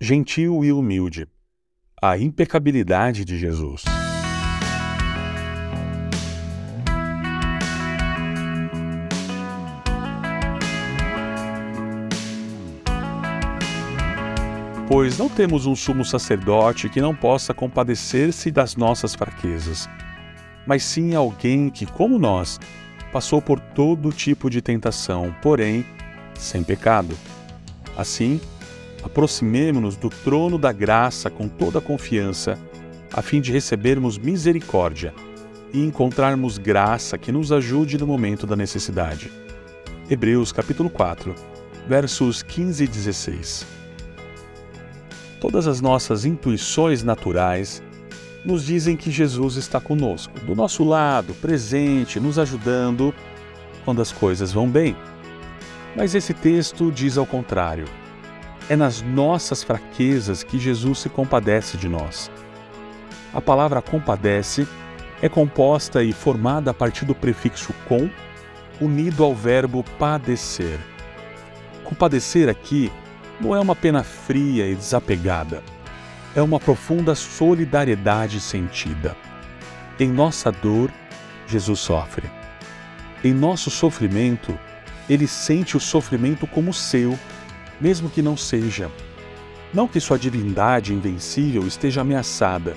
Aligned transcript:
gentil 0.00 0.64
e 0.64 0.72
humilde. 0.72 1.26
A 2.00 2.16
impecabilidade 2.16 3.24
de 3.24 3.36
Jesus. 3.36 3.82
Pois 14.86 15.18
não 15.18 15.28
temos 15.28 15.66
um 15.66 15.74
sumo 15.74 16.04
sacerdote 16.04 16.88
que 16.88 17.00
não 17.00 17.14
possa 17.14 17.52
compadecer-se 17.52 18.52
das 18.52 18.76
nossas 18.76 19.16
fraquezas, 19.16 19.88
mas 20.64 20.84
sim 20.84 21.14
alguém 21.14 21.68
que, 21.68 21.84
como 21.84 22.18
nós, 22.18 22.60
passou 23.12 23.42
por 23.42 23.58
todo 23.58 24.12
tipo 24.12 24.48
de 24.48 24.62
tentação, 24.62 25.34
porém 25.42 25.84
sem 26.34 26.62
pecado. 26.62 27.18
Assim, 27.96 28.40
aproximemo-nos 29.08 29.96
do 29.96 30.10
trono 30.10 30.58
da 30.58 30.70
graça 30.70 31.30
com 31.30 31.48
toda 31.48 31.78
a 31.78 31.82
confiança, 31.82 32.58
a 33.12 33.22
fim 33.22 33.40
de 33.40 33.50
recebermos 33.50 34.18
misericórdia 34.18 35.14
e 35.72 35.82
encontrarmos 35.82 36.58
graça 36.58 37.16
que 37.16 37.32
nos 37.32 37.50
ajude 37.50 37.96
no 37.98 38.06
momento 38.06 38.46
da 38.46 38.54
necessidade. 38.54 39.32
Hebreus 40.10 40.52
capítulo 40.52 40.90
4, 40.90 41.34
versos 41.88 42.42
15 42.42 42.84
e 42.84 42.86
16. 42.86 43.66
Todas 45.40 45.66
as 45.66 45.80
nossas 45.80 46.26
intuições 46.26 47.02
naturais 47.02 47.82
nos 48.44 48.64
dizem 48.64 48.96
que 48.96 49.10
Jesus 49.10 49.56
está 49.56 49.80
conosco, 49.80 50.38
do 50.40 50.54
nosso 50.54 50.84
lado, 50.84 51.32
presente, 51.34 52.20
nos 52.20 52.38
ajudando 52.38 53.14
quando 53.84 54.02
as 54.02 54.12
coisas 54.12 54.52
vão 54.52 54.68
bem. 54.68 54.94
Mas 55.96 56.14
esse 56.14 56.34
texto 56.34 56.92
diz 56.92 57.16
ao 57.16 57.26
contrário. 57.26 57.86
É 58.68 58.76
nas 58.76 59.00
nossas 59.00 59.62
fraquezas 59.62 60.42
que 60.42 60.58
Jesus 60.58 60.98
se 60.98 61.08
compadece 61.08 61.76
de 61.76 61.88
nós. 61.88 62.30
A 63.32 63.40
palavra 63.40 63.80
compadece 63.80 64.66
é 65.20 65.28
composta 65.28 66.02
e 66.02 66.12
formada 66.12 66.70
a 66.70 66.74
partir 66.74 67.04
do 67.04 67.14
prefixo 67.14 67.72
com, 67.88 68.08
unido 68.80 69.24
ao 69.24 69.34
verbo 69.34 69.82
padecer. 69.98 70.78
Compadecer 71.84 72.48
aqui 72.48 72.92
não 73.40 73.54
é 73.54 73.60
uma 73.60 73.74
pena 73.74 74.02
fria 74.02 74.66
e 74.66 74.74
desapegada. 74.74 75.62
É 76.34 76.42
uma 76.42 76.60
profunda 76.60 77.14
solidariedade 77.14 78.40
sentida. 78.40 79.16
Em 79.98 80.08
nossa 80.08 80.52
dor, 80.52 80.90
Jesus 81.46 81.80
sofre. 81.80 82.30
Em 83.24 83.32
nosso 83.32 83.70
sofrimento, 83.70 84.56
ele 85.08 85.26
sente 85.26 85.76
o 85.76 85.80
sofrimento 85.80 86.46
como 86.46 86.72
seu 86.72 87.18
mesmo 87.80 88.10
que 88.10 88.22
não 88.22 88.36
seja. 88.36 88.90
Não 89.72 89.86
que 89.86 90.00
sua 90.00 90.18
divindade 90.18 90.94
invencível 90.94 91.66
esteja 91.66 92.00
ameaçada, 92.00 92.74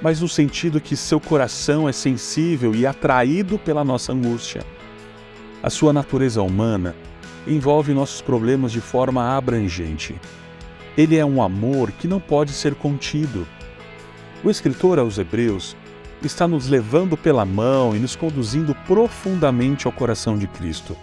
mas 0.00 0.20
no 0.20 0.28
sentido 0.28 0.80
que 0.80 0.96
seu 0.96 1.20
coração 1.20 1.88
é 1.88 1.92
sensível 1.92 2.74
e 2.74 2.86
atraído 2.86 3.58
pela 3.58 3.84
nossa 3.84 4.12
angústia. 4.12 4.62
A 5.62 5.68
sua 5.68 5.92
natureza 5.92 6.40
humana 6.40 6.94
envolve 7.46 7.92
nossos 7.92 8.22
problemas 8.22 8.72
de 8.72 8.80
forma 8.80 9.36
abrangente. 9.36 10.14
Ele 10.96 11.16
é 11.16 11.24
um 11.24 11.42
amor 11.42 11.92
que 11.92 12.08
não 12.08 12.20
pode 12.20 12.52
ser 12.52 12.74
contido. 12.74 13.46
O 14.42 14.50
escritor 14.50 14.98
aos 14.98 15.18
Hebreus 15.18 15.76
está 16.22 16.46
nos 16.46 16.68
levando 16.68 17.16
pela 17.16 17.44
mão 17.44 17.94
e 17.94 17.98
nos 17.98 18.16
conduzindo 18.16 18.74
profundamente 18.86 19.86
ao 19.86 19.92
coração 19.92 20.38
de 20.38 20.46
Cristo 20.46 20.96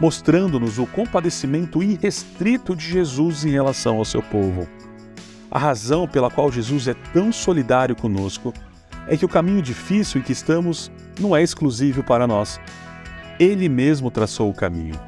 mostrando-nos 0.00 0.78
o 0.78 0.86
compadecimento 0.86 1.82
irrestrito 1.82 2.74
de 2.74 2.84
Jesus 2.84 3.44
em 3.44 3.50
relação 3.50 3.98
ao 3.98 4.04
seu 4.04 4.22
povo. 4.22 4.66
A 5.50 5.58
razão 5.58 6.08
pela 6.08 6.30
qual 6.30 6.50
Jesus 6.50 6.88
é 6.88 6.94
tão 7.12 7.32
solidário 7.32 7.94
conosco 7.94 8.52
é 9.06 9.16
que 9.16 9.24
o 9.24 9.28
caminho 9.28 9.62
difícil 9.62 10.20
em 10.20 10.24
que 10.24 10.32
estamos 10.32 10.90
não 11.20 11.36
é 11.36 11.42
exclusivo 11.42 12.02
para 12.02 12.26
nós. 12.26 12.60
Ele 13.38 13.68
mesmo 13.68 14.10
traçou 14.10 14.50
o 14.50 14.54
caminho. 14.54 14.98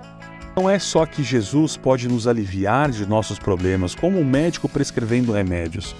Não 0.54 0.70
é 0.70 0.78
só 0.78 1.04
que 1.04 1.22
Jesus 1.22 1.76
pode 1.76 2.08
nos 2.08 2.26
aliviar 2.26 2.90
de 2.90 3.06
nossos 3.06 3.38
problemas, 3.38 3.94
como 3.94 4.18
um 4.18 4.24
médico 4.24 4.68
prescrevendo 4.68 5.32
remédios. 5.32 5.94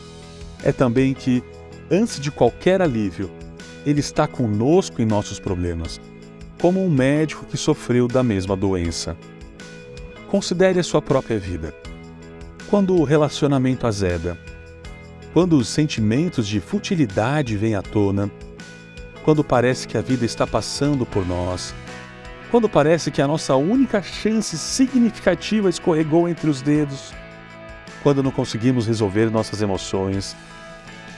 É 0.63 0.73
também 0.73 1.13
que, 1.13 1.43
antes 1.91 2.19
de 2.19 2.31
qualquer 2.31 2.81
alívio, 2.81 3.31
Ele 3.85 4.01
está 4.01 4.27
conosco 4.27 5.03
em 5.03 5.05
nossos 5.05 5.39
problemas 5.39 6.01
como 6.61 6.84
um 6.84 6.91
médico 6.91 7.47
que 7.47 7.56
sofreu 7.56 8.09
da 8.09 8.22
mesma 8.22 8.56
doença. 8.56 9.17
Considere 10.28 10.81
a 10.81 10.83
sua 10.83 11.03
própria 11.03 11.39
vida. 11.39 11.75
Quando 12.69 12.97
o 12.97 13.05
relacionamento 13.05 13.87
azeda, 13.87 14.39
quando 15.33 15.56
os 15.56 15.69
sentimentos 15.69 16.49
de 16.49 16.61
futilidade 16.61 17.56
vêm 17.56 17.75
à 17.75 17.83
tona, 17.83 18.31
quando 19.25 19.45
parece 19.45 19.87
que 19.87 19.99
a 19.99 20.00
vida 20.00 20.25
está 20.25 20.47
passando 20.47 21.05
por 21.05 21.27
nós, 21.27 21.75
quando 22.50 22.69
parece 22.69 23.11
que 23.11 23.21
a 23.21 23.27
nossa 23.27 23.55
única 23.55 24.03
chance 24.03 24.56
significativa 24.56 25.69
escorregou 25.69 26.28
entre 26.28 26.49
os 26.49 26.62
dedos, 26.62 27.12
quando 28.03 28.22
não 28.22 28.31
conseguimos 28.31 28.87
resolver 28.87 29.31
nossas 29.31 29.61
emoções, 29.61 30.37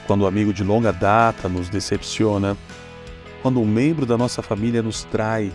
quando 0.07 0.23
o 0.23 0.27
amigo 0.27 0.53
de 0.53 0.65
longa 0.65 0.93
data 0.93 1.49
nos 1.49 1.69
decepciona, 1.69 2.57
quando 3.43 3.61
um 3.61 3.67
membro 3.67 4.05
da 4.05 4.17
nossa 4.17 4.43
família 4.43 4.83
nos 4.83 5.05
trai, 5.05 5.53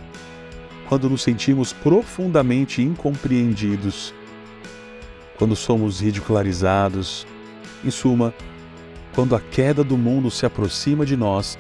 quando 0.88 1.10
nos 1.10 1.22
sentimos 1.22 1.74
profundamente 1.74 2.82
incompreendidos, 2.82 4.14
quando 5.38 5.56
somos 5.56 6.00
ridicularizados, 6.00 7.26
em 7.84 7.92
suma, 7.92 8.34
quando 9.14 9.36
a 9.36 9.42
queda 9.42 9.84
do 9.84 9.98
mundo 9.98 10.32
se 10.32 10.46
aproxima 10.46 11.06
de 11.06 11.18
nós 11.18 11.58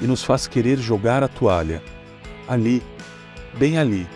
e 0.00 0.06
nos 0.06 0.24
faz 0.24 0.46
querer 0.46 0.78
jogar 0.78 1.22
a 1.22 1.28
toalha. 1.28 1.82
Ali, 2.46 2.82
bem 3.58 3.78
ali, 3.78 4.06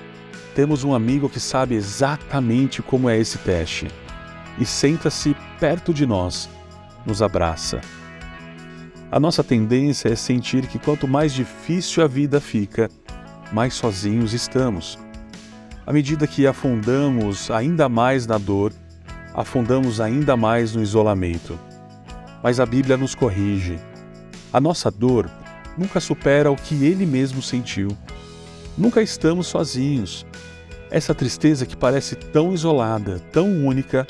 temos 0.54 0.84
um 0.84 0.94
amigo 0.94 1.28
que 1.28 1.40
sabe 1.40 1.74
exatamente 1.74 2.82
como 2.82 3.08
é 3.08 3.18
esse 3.18 3.38
teste 3.38 3.88
e 4.58 4.64
senta-se 4.64 5.36
perto 5.58 5.92
de 5.92 6.06
nós, 6.06 6.48
nos 7.06 7.22
abraça 7.22 7.80
a 9.12 9.20
nossa 9.20 9.44
tendência 9.44 10.08
é 10.08 10.16
sentir 10.16 10.66
que 10.66 10.78
quanto 10.78 11.06
mais 11.06 11.34
difícil 11.34 12.02
a 12.02 12.06
vida 12.06 12.40
fica, 12.40 12.88
mais 13.52 13.74
sozinhos 13.74 14.32
estamos. 14.32 14.98
À 15.86 15.92
medida 15.92 16.26
que 16.26 16.46
afundamos 16.46 17.50
ainda 17.50 17.90
mais 17.90 18.26
na 18.26 18.38
dor, 18.38 18.72
afundamos 19.34 20.00
ainda 20.00 20.34
mais 20.34 20.74
no 20.74 20.82
isolamento. 20.82 21.60
Mas 22.42 22.58
a 22.58 22.64
Bíblia 22.64 22.96
nos 22.96 23.14
corrige. 23.14 23.78
A 24.50 24.58
nossa 24.58 24.90
dor 24.90 25.30
nunca 25.76 26.00
supera 26.00 26.50
o 26.50 26.56
que 26.56 26.82
ele 26.82 27.04
mesmo 27.04 27.42
sentiu. 27.42 27.88
Nunca 28.78 29.02
estamos 29.02 29.46
sozinhos. 29.46 30.24
Essa 30.90 31.14
tristeza 31.14 31.66
que 31.66 31.76
parece 31.76 32.16
tão 32.16 32.54
isolada, 32.54 33.20
tão 33.30 33.46
única, 33.66 34.06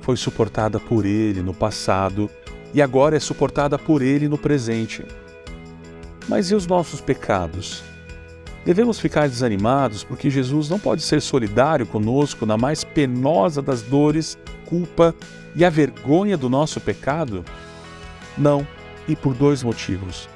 foi 0.00 0.16
suportada 0.16 0.80
por 0.80 1.06
ele 1.06 1.40
no 1.40 1.54
passado 1.54 2.28
e 2.72 2.80
agora 2.80 3.16
é 3.16 3.20
suportada 3.20 3.78
por 3.78 4.02
Ele 4.02 4.28
no 4.28 4.38
presente. 4.38 5.04
Mas 6.28 6.50
e 6.50 6.54
os 6.54 6.66
nossos 6.66 7.00
pecados? 7.00 7.82
Devemos 8.64 9.00
ficar 9.00 9.28
desanimados 9.28 10.04
porque 10.04 10.28
Jesus 10.28 10.68
não 10.68 10.78
pode 10.78 11.02
ser 11.02 11.20
solidário 11.22 11.86
conosco 11.86 12.44
na 12.44 12.56
mais 12.56 12.84
penosa 12.84 13.62
das 13.62 13.82
dores, 13.82 14.38
culpa 14.66 15.14
e 15.56 15.64
a 15.64 15.70
vergonha 15.70 16.36
do 16.36 16.48
nosso 16.48 16.80
pecado? 16.80 17.44
Não, 18.36 18.66
e 19.08 19.16
por 19.16 19.34
dois 19.34 19.62
motivos. 19.62 20.28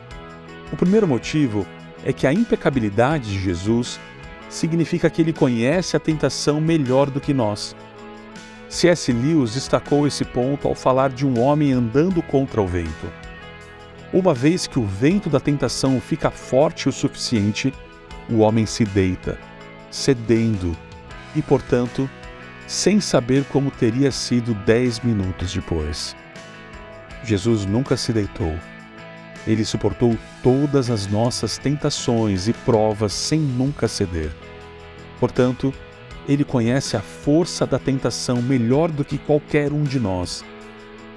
O 0.73 0.77
primeiro 0.77 1.06
motivo 1.06 1.67
é 2.05 2.12
que 2.12 2.27
a 2.27 2.33
impecabilidade 2.33 3.31
de 3.31 3.39
Jesus 3.39 4.00
significa 4.49 5.11
que 5.11 5.23
ele 5.23 5.33
conhece 5.33 5.97
a 5.97 6.00
tentação 6.00 6.61
melhor 6.61 7.11
do 7.11 7.21
que 7.21 7.34
nós. 7.34 7.77
C.S. 8.75 9.12
Lewis 9.12 9.55
destacou 9.55 10.05
esse 10.05 10.25
ponto 10.25 10.67
ao 10.67 10.75
falar 10.75 11.11
de 11.11 11.25
um 11.25 11.39
homem 11.39 11.73
andando 11.73 12.21
contra 12.21 12.61
o 12.61 12.67
vento. 12.67 13.09
Uma 14.12 14.35
vez 14.35 14.67
que 14.67 14.81
o 14.81 14.85
vento 14.85 15.31
da 15.31 15.38
tentação 15.38 16.00
fica 16.00 16.29
forte 16.29 16.88
o 16.88 16.93
suficiente, 16.93 17.73
o 18.29 18.38
homem 18.38 18.67
se 18.67 18.85
deita, 18.85 19.38
cedendo 19.93 20.76
e, 21.37 21.41
portanto, 21.41 22.11
sem 22.67 23.00
saber 23.00 23.44
como 23.44 23.71
teria 23.71 24.11
sido 24.11 24.55
dez 24.67 24.99
minutos 24.99 25.55
depois. 25.55 26.17
Jesus 27.23 27.65
nunca 27.65 27.97
se 27.97 28.12
deitou. 28.12 28.59
Ele 29.47 29.65
suportou 29.65 30.19
todas 30.43 30.91
as 30.91 31.06
nossas 31.06 31.59
tentações 31.59 32.49
e 32.49 32.53
provas 32.53 33.12
sem 33.12 33.38
nunca 33.38 33.87
ceder. 33.87 34.32
Portanto, 35.20 35.73
ele 36.29 36.44
conhece 36.44 36.97
a 36.97 37.00
força 37.00 37.67
da 37.67 37.79
tentação 37.79 38.41
melhor 38.41 38.91
do 38.91 39.05
que 39.05 39.19
qualquer 39.19 39.73
um 39.73 39.82
de 39.82 40.00
nós. 40.00 40.44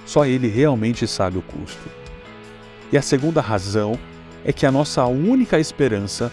Só 0.05 0.25
ele 0.25 0.47
realmente 0.47 1.07
sabe 1.07 1.37
o 1.37 1.41
custo. 1.41 1.89
E 2.91 2.97
a 2.97 3.01
segunda 3.01 3.41
razão 3.41 3.97
é 4.43 4.53
que 4.53 4.65
a 4.65 4.71
nossa 4.71 5.05
única 5.05 5.59
esperança 5.59 6.31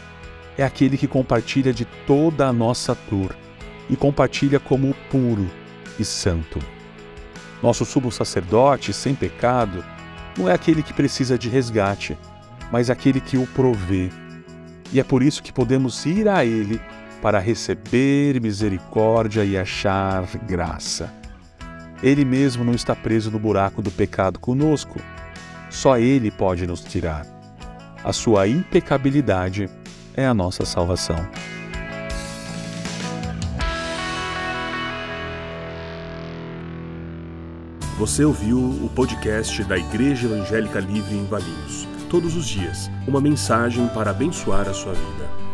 é 0.57 0.65
aquele 0.65 0.97
que 0.97 1.09
compartilha 1.09 1.73
de 1.73 1.85
toda 2.07 2.47
a 2.47 2.53
nossa 2.53 2.97
dor 3.11 3.35
e 3.91 3.97
compartilha 3.97 4.61
como 4.61 4.95
puro 5.11 5.51
e 5.99 6.05
santo. 6.05 6.59
Nosso 7.63 7.85
sumo 7.85 8.13
sacerdote 8.13 8.93
sem 8.93 9.15
pecado 9.15 9.85
não 10.37 10.49
é 10.49 10.53
aquele 10.53 10.83
que 10.83 10.93
precisa 10.93 11.39
de 11.39 11.49
resgate, 11.49 12.17
mas 12.71 12.91
aquele 12.91 13.21
que 13.21 13.37
o 13.37 13.47
provê. 13.49 14.11
E 14.93 15.01
é 15.01 15.05
por 15.05 15.23
isso 15.23 15.43
que 15.43 15.53
podemos 15.53 16.05
ir 16.07 16.29
a 16.29 16.45
ele 16.45 16.81
para 17.25 17.39
receber 17.39 18.39
misericórdia 18.39 19.47
e 19.47 19.57
achar 19.57 20.27
graça. 20.47 21.11
Ele 22.03 22.23
mesmo 22.23 22.63
não 22.63 22.75
está 22.75 22.95
preso 22.95 23.31
no 23.31 23.39
buraco 23.39 23.81
do 23.81 23.91
pecado 23.91 24.39
conosco. 24.39 25.01
Só 25.71 25.97
ele 25.97 26.31
pode 26.31 26.67
nos 26.67 26.83
tirar. 26.83 27.25
A 28.05 28.13
sua 28.13 28.47
impecabilidade 28.47 29.71
é 30.15 30.27
a 30.27 30.35
nossa 30.35 30.67
salvação. 30.67 31.17
Você 37.99 38.23
ouviu 38.23 38.59
o 38.59 38.91
podcast 38.95 39.65
da 39.65 39.79
Igreja 39.79 40.27
Evangélica 40.27 40.79
Livre 40.79 41.15
em 41.15 41.25
Valinhos. 41.25 41.89
Todos 42.11 42.37
os 42.37 42.47
dias, 42.47 42.91
uma 43.09 43.19
mensagem 43.23 43.89
para 43.89 44.11
abençoar 44.11 44.69
a 44.69 44.75
sua 44.75 44.93
vida. 44.93 45.54